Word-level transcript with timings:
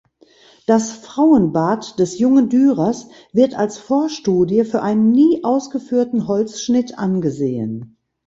Das 0.65 0.93
"Frauenbad" 0.93 1.99
des 1.99 2.17
jungen 2.17 2.49
Dürers 2.49 3.09
wird 3.33 3.53
als 3.53 3.77
Vorstudie 3.77 4.63
für 4.65 4.81
einen 4.81 5.11
nie 5.11 5.43
ausgeführten 5.43 6.27
Holzschnitt 6.27 6.97
angesehen. 6.97 7.97